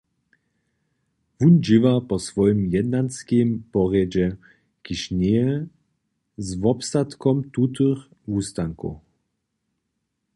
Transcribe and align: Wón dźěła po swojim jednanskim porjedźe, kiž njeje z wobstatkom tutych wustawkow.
Wón 1.39 1.55
dźěła 1.65 1.93
po 2.09 2.15
swojim 2.27 2.61
jednanskim 2.75 3.47
porjedźe, 3.73 4.27
kiž 4.85 5.01
njeje 5.19 5.51
z 6.47 6.49
wobstatkom 6.63 7.37
tutych 7.53 7.99
wustawkow. 8.31 8.95